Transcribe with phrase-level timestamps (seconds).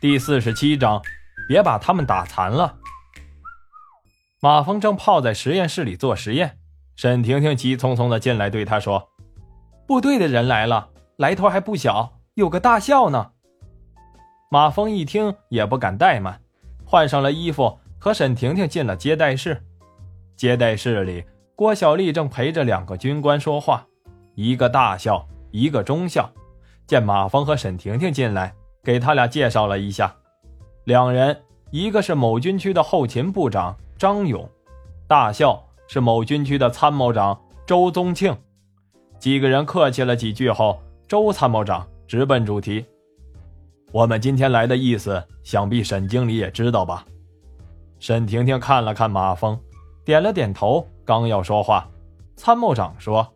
[0.00, 1.02] 第四十七章，
[1.46, 2.78] 别把他们打残了。
[4.40, 6.56] 马峰正泡在实验室里做实验，
[6.96, 9.10] 沈婷婷急匆匆的进来，对他说
[9.86, 13.32] ：“部队的人来了，来头还不小，有个大校呢。”
[14.50, 16.40] 马峰一听也不敢怠慢，
[16.86, 19.62] 换上了衣服，和沈婷婷进了接待室。
[20.34, 23.86] 接待室里，郭小丽正陪着两个军官说话，
[24.34, 26.32] 一个大校，一个中校。
[26.86, 28.54] 见马峰和沈婷婷进来。
[28.82, 30.14] 给他俩介绍了一下，
[30.84, 34.48] 两人一个是某军区的后勤部长张勇，
[35.06, 38.36] 大校是某军区的参谋长周宗庆。
[39.18, 42.84] 几个人客气了几句后，周参谋长直奔主题
[43.92, 47.04] ：“我们今天来的意思，想必沈经理也知道吧？”
[48.00, 49.60] 沈婷婷看了看马峰，
[50.06, 51.86] 点了点头，刚要说话，
[52.34, 53.30] 参谋长说：“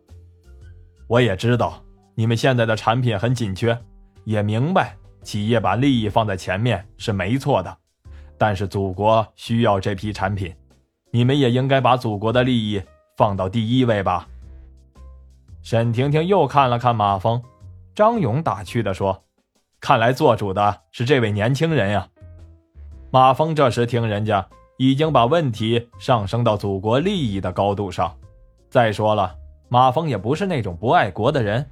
[1.07, 1.79] 我也知道
[2.15, 3.77] 你们现在的产品很紧缺，
[4.23, 7.77] 也明白。”企业把利益放在前面是没错的，
[8.37, 10.55] 但是祖国需要这批产品，
[11.11, 12.81] 你们也应该把祖国的利益
[13.17, 14.27] 放到第一位吧。
[15.63, 17.41] 沈婷婷又看了看马峰，
[17.95, 19.23] 张勇打趣地说
[19.81, 22.07] ：“看来做主的是这位年轻人呀。”
[23.09, 24.47] 马峰这时听人家
[24.77, 28.15] 已经把问题上升到祖国利益的高度上，
[28.69, 29.35] 再说了，
[29.69, 31.67] 马峰也不是那种不爱国的人。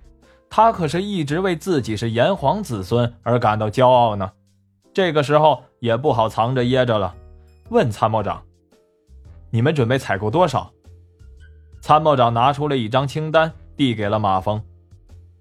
[0.56, 4.32] 他可是一直为自己是炎黄子孙而感到骄傲呢，
[4.94, 7.12] 这个时候也不好藏着掖着了，
[7.72, 8.40] 问参谋长
[9.50, 10.72] ：“你们准备采购多少？”
[11.82, 14.62] 参谋长拿出了一张清单，递给了马峰：“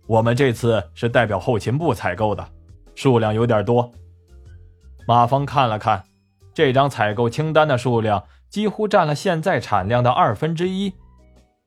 [0.08, 2.48] 我们这次是代表后勤部采购的，
[2.94, 3.92] 数量有点多。”
[5.06, 6.02] 马峰看了看
[6.54, 10.90] 这张采购清单的数量，几乎占了现在产量的二分之一。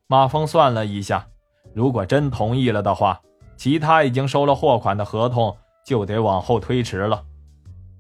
[0.08, 1.28] 马峰算了一下，
[1.76, 3.22] 如果真同意了的话。
[3.58, 7.24] 其他已经收了货款的合同就得往后推迟了，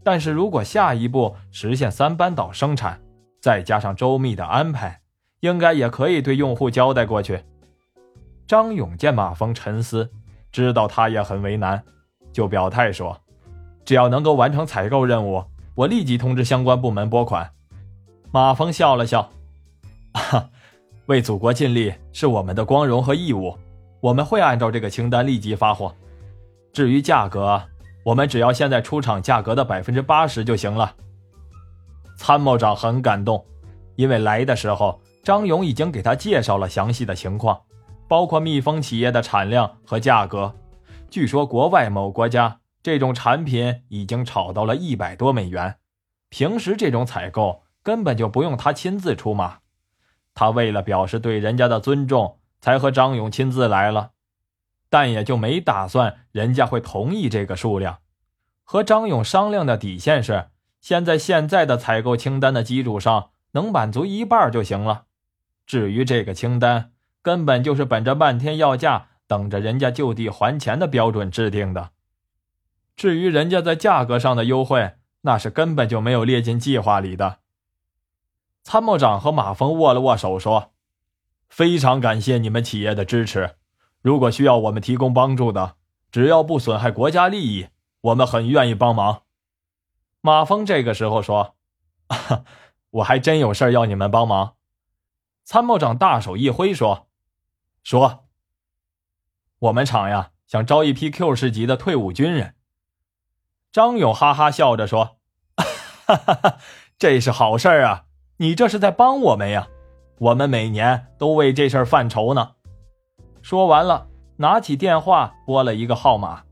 [0.03, 2.99] 但是如果下一步实现三班倒生产，
[3.41, 5.01] 再加上周密的安排，
[5.39, 7.43] 应该也可以对用户交代过去。
[8.47, 10.09] 张勇见马峰沉思，
[10.51, 11.83] 知道他也很为难，
[12.31, 13.19] 就表态说
[13.85, 15.43] ：“只要能够完成采购任务，
[15.75, 17.49] 我立即通知相关部门拨款。”
[18.31, 19.29] 马峰笑了笑
[20.13, 20.49] ：“哈
[21.05, 23.57] 为祖国尽力是我们的光荣和义务。”
[24.05, 25.95] 我们会按照这个清单立即发货。
[26.71, 27.59] 至于价格，
[28.03, 30.95] 我们只要现在出厂价格的百分之八十就行了。
[32.15, 33.43] 参谋长很感动，
[33.95, 37.59] 因为来的时候张勇已经给他介绍了详细的情况，
[38.07, 40.53] 包括蜜蜂企业的产量和价格。
[41.09, 45.77] 据说国外某国家这种产品已经炒到了一百多美元，
[46.29, 49.57] 平时这种采购根本就不用他亲自出马。
[50.35, 52.37] 他为了表示对人家的尊重。
[52.65, 54.13] 才和张勇亲自来了，
[54.89, 57.99] 但也就没打算人家会同意这个数量。
[58.63, 60.49] 和张勇商量的底线是，
[60.81, 65.03] 先在现在的采购清单的基础上能满足一半就行了。
[65.67, 71.91] 至于这个清单，根本就是本着漫天要价、等着人家就地还钱的标准制定的。
[72.95, 77.37] 至于人家在价格上的优惠，那是根本就没有列进计划里的。
[78.63, 80.71] 参谋长和马峰握了握手，说。
[81.49, 83.55] 非常感谢你们企业的支持，
[84.01, 85.75] 如果需要我们提供帮助的，
[86.11, 87.67] 只要不损害国家利益，
[88.01, 89.23] 我们很愿意帮忙。
[90.21, 91.55] 马峰这个时候说
[92.91, 94.55] ：“我还真有事要你们帮忙。”
[95.45, 97.07] 参谋长大手一挥说
[97.83, 98.25] ：“说，
[99.59, 102.55] 我们厂呀想招一批 Q 市级的退伍军人。”
[103.71, 105.17] 张勇哈哈笑着说
[106.07, 106.57] ：“哈哈哈，
[106.97, 108.05] 这是好事啊！
[108.37, 109.67] 你这是在帮我们呀。”
[110.17, 112.51] 我们每年都为这事儿犯愁呢。
[113.41, 116.43] 说完了，拿起电话拨了一个号码。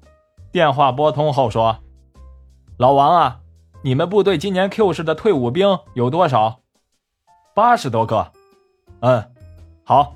[0.52, 1.80] 电话拨通后说
[2.78, 3.40] ：“老王啊，
[3.82, 6.60] 你们部队今年 Q 市的退伍兵有多少？
[7.56, 8.32] 八十多个。
[9.00, 9.32] 嗯，
[9.84, 10.16] 好，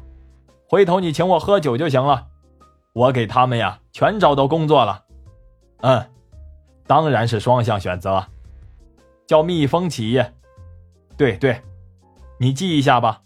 [0.69, 2.27] 回头你请我喝酒就行了。
[2.93, 5.03] 我给他们呀全找到工作了。
[5.81, 6.05] 嗯，
[6.85, 8.25] 当然是双向选择，
[9.25, 10.33] 叫蜜蜂企业。
[11.15, 11.61] 对对，
[12.39, 13.21] 你记一下吧。”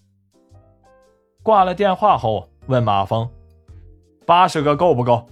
[1.43, 3.27] 挂了电话后，问马峰
[4.27, 5.25] ：“八十个够不够？”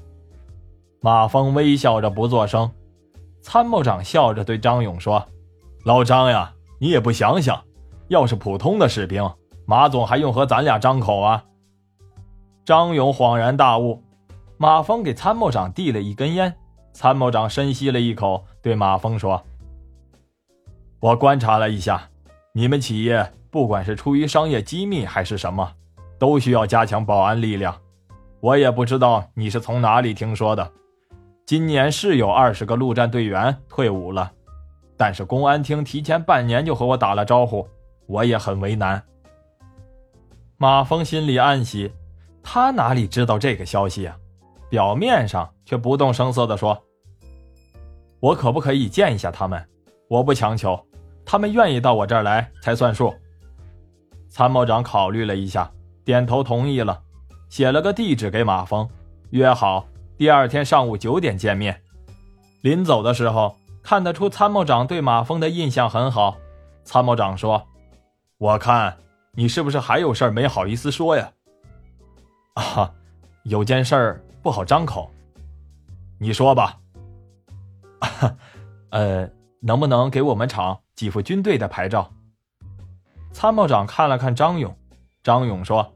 [1.02, 2.70] 马峰微笑着不作声。
[3.42, 5.26] 参谋长笑着对张勇说
[5.86, 7.64] ：“老张呀，你也不想想，
[8.10, 9.30] 要是普通的士兵，
[9.66, 11.46] 马总还用和咱俩张口啊？”
[12.66, 14.04] 张勇恍然大悟。
[14.58, 16.54] 马峰给参谋长递了一根烟，
[16.92, 19.42] 参谋长深吸了一口，对马峰说
[21.00, 22.10] ：“我观察了一下，
[22.52, 25.72] 你们企业不管是出于商业机密还是什么。”
[26.20, 27.76] 都需要加强保安力量，
[28.42, 30.72] 我也不知道你是从哪里听说的。
[31.46, 34.32] 今年是有二十个陆战队员退伍了，
[34.96, 37.68] 但是公安厅提前半年就和我打了招呼，
[38.06, 39.02] 我也很为难。”
[40.58, 41.92] 马峰心里暗喜，
[42.44, 44.16] 他哪里知道这个消息啊？
[44.70, 46.78] 表面上却不动声色地说
[48.20, 49.66] ：“我可不可以见一下他们？
[50.10, 50.80] 我不强求，
[51.26, 53.12] 他们愿意到我这儿来才算数。”
[54.30, 55.72] 参谋长考虑了一下，
[56.10, 57.04] 点头同意了，
[57.50, 58.90] 写了个地址给马峰，
[59.30, 59.86] 约好
[60.18, 61.84] 第二天上午九点见面。
[62.62, 66.38] 临走的时候，看得出参谋长对马峰的印象很好。
[66.84, 67.68] 参谋长说
[68.40, 68.98] ：“我看
[69.34, 71.32] 你是不是还有事儿没好意思说呀？”
[72.58, 72.92] 啊，
[73.44, 75.12] 有件事不好张口，
[76.18, 76.80] 你说吧。
[78.00, 78.36] 哈
[78.90, 79.30] 呃，
[79.62, 82.12] 能不能给我们厂几副军队的牌照？
[83.32, 84.76] 参谋长看了看张勇，
[85.22, 85.94] 张勇说：“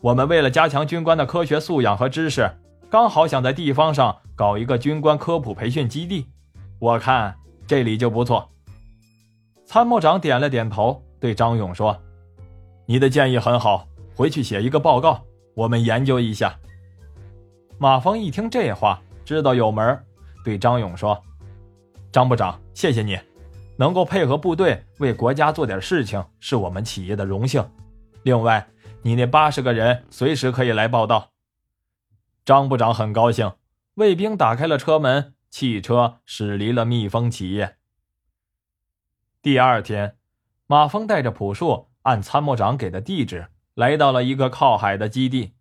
[0.00, 2.50] 我们为了加强军官的科学素养和知识，
[2.88, 6.26] 刚好想在地方上搞一个军官科普培训基地，
[6.78, 7.34] 我看
[7.66, 8.48] 这里就不错。”
[9.66, 11.96] 参谋长点了点头，对张勇说
[12.86, 13.86] ：“你的建议很好，
[14.16, 15.22] 回去写一个报告，
[15.54, 16.58] 我们研究一下。”
[17.78, 19.98] 马峰一听这话，知道有门，
[20.44, 21.22] 对张勇说
[22.10, 23.18] ：“张部长，谢谢你。”
[23.76, 27.64] 能够配合部队为国家做点事情，是我们企业的荣幸。
[28.24, 28.66] 另外，
[29.02, 31.32] 你那八十个人随时可以来报道。
[32.44, 33.52] 张部长很高兴。
[33.94, 37.76] 卫兵打开了车门，汽车驶离了蜜蜂企业。
[39.42, 40.16] 第二天，
[40.66, 45.54] 马峰带着朴树按参谋长给的地址来到了一个靠海的基地。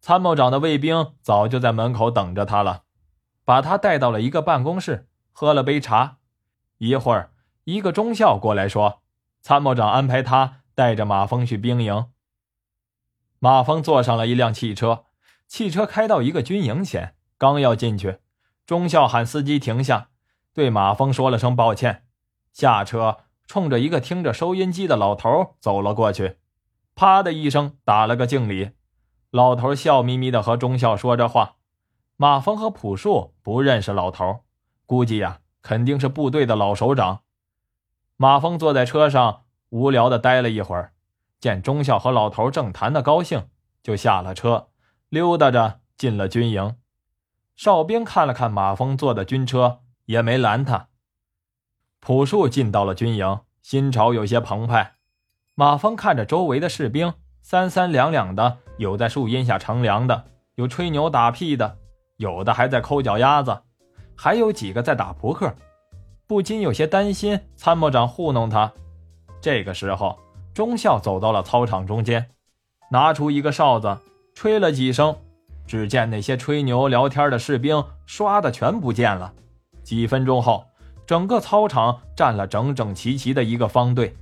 [0.00, 2.84] 参谋长的卫兵早就在门口等着他了，
[3.44, 6.18] 把他带到了一个办公室，喝了杯茶。
[6.78, 7.30] 一会儿。
[7.64, 9.02] 一个中校过来说
[9.40, 12.06] ：“参谋长安排他带着马峰去兵营。”
[13.44, 15.06] 马峰坐上了一辆汽车，
[15.48, 18.18] 汽车开到一个军营前，刚要进去，
[18.64, 20.10] 中校喊司机停下，
[20.54, 22.04] 对马峰说了声抱歉，
[22.52, 26.36] 下车，冲着一个听着收音机的老头走了过去，
[26.94, 28.70] 啪的一声打了个敬礼。
[29.32, 31.56] 老头笑眯眯的和中校说着话。
[32.16, 34.44] 马峰和朴树不认识老头，
[34.86, 37.22] 估计呀，肯定是部队的老首长。
[38.16, 40.92] 马峰坐在车上，无聊的待了一会儿，
[41.42, 43.48] 见中校和老头正谈得高兴，
[43.82, 44.68] 就下了车，
[45.08, 46.76] 溜达着进了军营。
[47.56, 50.86] 哨兵看了看马峰坐的军车，也没拦他。
[51.98, 54.94] 朴树进到了军营，心潮有些澎湃。
[55.56, 61.76] 马峰看着周围的士兵，三三两两的，有在树荫下乘凉的，有吹牛打屁的，
[62.18, 63.62] 有的还在抠脚丫子，
[64.16, 65.52] 还有几个在打扑克。
[66.28, 68.72] 不禁有些担心参谋长糊弄他。
[69.40, 70.18] 这个时候，
[70.54, 72.26] 中校走到了操场中间，
[72.90, 73.98] 拿出一个哨子，
[74.34, 75.16] 吹了几声。
[75.66, 79.32] 只见那些吹牛聊天的士兵唰的全不见了。
[79.82, 80.64] 几分钟后，
[81.06, 84.14] 整个操场站了整整齐齐的一个方队，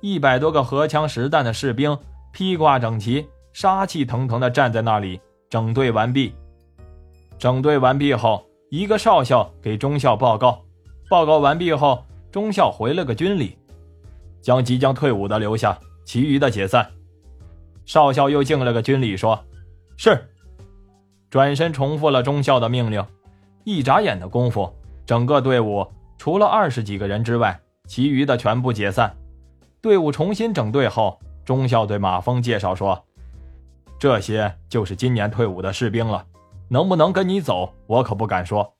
[0.00, 1.96] 一百多个荷枪实弹的士兵
[2.32, 5.20] 披挂整齐，杀气腾腾地站在那里。
[5.48, 6.34] 整队完毕。
[7.38, 10.60] 整队完毕后，一个少校给中校报告。
[11.08, 13.56] 报告完毕后，中校回了个军礼，
[14.42, 16.90] 将即将退伍的留下，其余的解散。
[17.86, 19.42] 少校又敬了个军礼，说
[19.96, 20.28] ：“是。”
[21.30, 23.02] 转身重复了中校的命令。
[23.64, 24.70] 一眨眼的功夫，
[25.06, 25.86] 整个队伍
[26.18, 29.16] 除了二十几个人之外，其余的全部解散。
[29.80, 33.04] 队伍重新整队后，中校对马峰介绍说
[33.98, 36.26] ：“这些就是今年退伍的士兵了，
[36.68, 38.74] 能不能跟你走，我可不敢说。”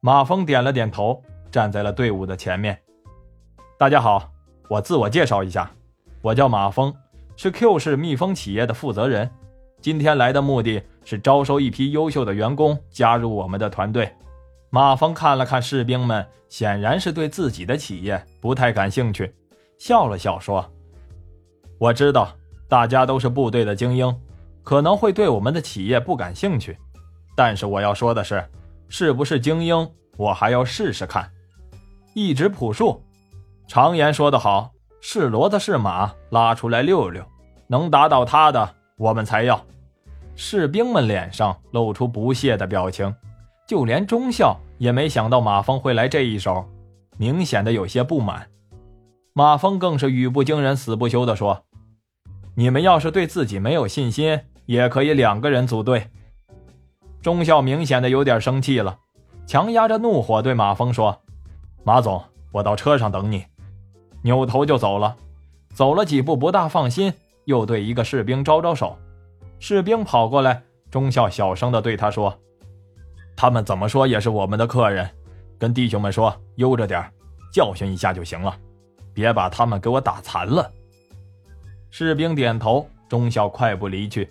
[0.00, 2.80] 马峰点了点头，站在了队伍的前面。
[3.78, 4.30] 大家好，
[4.68, 5.70] 我自我介绍一下，
[6.20, 6.94] 我叫马峰，
[7.36, 9.28] 是 Q 市蜜蜂企业的负责人。
[9.80, 14.12] 今天来的目的是招收一批优秀的员工加入我们的团队。
[14.70, 19.34] 马峰看了看士兵们，显然是对自己的企业不太感兴趣，
[19.78, 20.64] 笑了笑说
[21.78, 22.36] ：“我知道
[22.68, 24.14] 大家都是部队的精英，
[24.62, 26.76] 可能会对我们的企业不感兴趣，
[27.34, 28.44] 但是我要说的是。”
[28.90, 29.86] 是不是精英？
[30.16, 31.30] 我还要试试看。
[32.14, 33.04] 一指朴树，
[33.68, 37.22] 常言说得好，是骡子是马，拉出来溜溜，
[37.66, 39.62] 能打倒他的，我们才要。
[40.34, 43.14] 士兵们脸上露出不屑的表情，
[43.66, 46.66] 就连中校也没想到马峰会来这一手，
[47.18, 48.48] 明显的有些不满。
[49.34, 51.64] 马峰更是语不惊人死不休地说
[52.56, 56.08] ：“你们要是对自己没有信心，也可以两个人组队。”
[57.20, 58.98] 中校明显的有点生气了，
[59.46, 61.20] 强压着怒火对马峰说
[61.84, 63.44] ：“马总，我到车上等你。”
[64.22, 65.16] 扭头就走了。
[65.74, 67.12] 走了几步，不大放心，
[67.44, 68.98] 又对一个士兵招招手。
[69.60, 72.36] 士兵跑过来，中校小声的对他说
[73.36, 75.08] ：“他们怎么说也是我们的客人，
[75.58, 77.04] 跟弟兄们说悠着点
[77.52, 78.56] 教训一下就行了，
[79.12, 80.70] 别把他们给我打残了。
[81.90, 84.30] 士兵点头，中校快步离去。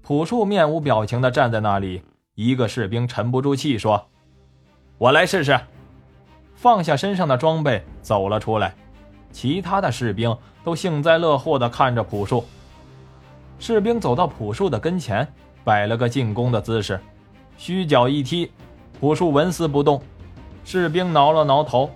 [0.00, 2.02] 朴树面无表情的站在那里。
[2.34, 4.08] 一个士兵沉不住气说
[4.96, 5.58] ：“我来试试。”
[6.56, 8.74] 放下身上的装备，走了出来。
[9.32, 12.44] 其他的士兵都幸灾乐祸地看着朴树。
[13.58, 15.26] 士兵走到朴树的跟前，
[15.64, 17.00] 摆了个进攻的姿势，
[17.56, 18.50] 虚脚一踢，
[19.00, 20.02] 朴树纹丝不动。
[20.64, 21.90] 士兵挠了挠头，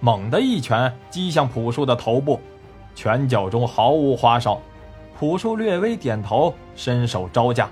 [0.00, 2.38] 猛地一拳击向朴树的头部，
[2.94, 4.60] 拳脚中毫无花哨。
[5.18, 7.68] 朴树略微点头，伸手招架。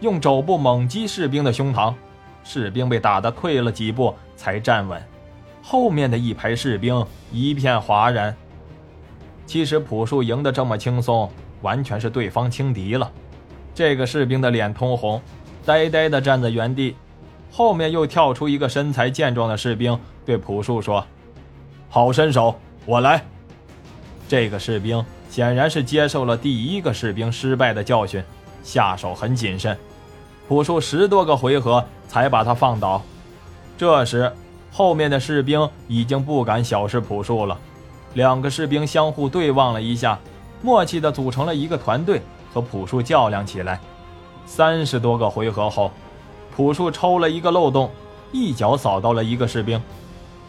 [0.00, 1.94] 用肘部猛击士兵的胸膛，
[2.42, 5.00] 士兵被打得退了几步才站稳。
[5.62, 8.36] 后面的一排士兵一片哗然。
[9.46, 11.30] 其实朴树赢得这么轻松，
[11.60, 13.10] 完全是对方轻敌了。
[13.74, 15.20] 这个士兵的脸通红，
[15.64, 16.96] 呆呆地站在原地。
[17.50, 21.06] 后面又跳出一个身材健壮的士兵，对朴树说
[21.90, 22.54] ：“好身手，
[22.86, 23.22] 我来。”
[24.26, 28.22] 这个士兵显然是接受了第一个士兵失败的教训，
[28.62, 29.76] 下手很谨慎。
[30.48, 33.02] 朴树十多个回合才把他放倒，
[33.76, 34.32] 这时
[34.70, 37.58] 后面的士兵已经不敢小视朴树了。
[38.14, 40.18] 两个士兵相互对望了一下，
[40.60, 42.20] 默契地组成了一个团队，
[42.52, 43.80] 和朴树较量起来。
[44.44, 45.90] 三十多个回合后，
[46.54, 47.90] 朴树抽了一个漏洞，
[48.32, 49.80] 一脚扫到了一个士兵，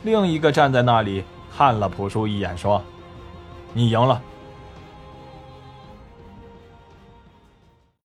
[0.03, 1.23] 另一个站在那里
[1.55, 2.81] 看了朴树一眼，说
[3.71, 4.21] ：“你赢了。”